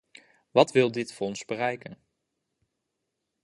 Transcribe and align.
Wat 0.51 0.71
wil 0.71 0.91
dit 0.91 1.13
fonds 1.13 1.45
bereiken? 1.45 1.97